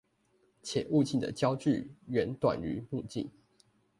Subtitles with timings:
[0.63, 3.29] 且物鏡的焦距遠短於目鏡